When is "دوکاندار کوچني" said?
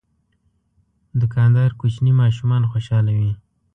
1.21-2.11